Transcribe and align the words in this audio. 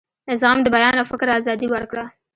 زغم 0.39 0.57
د 0.63 0.67
بیان 0.75 0.95
او 1.01 1.05
فکر 1.11 1.27
آزادي 1.39 1.67
ورکړه. 1.71 2.05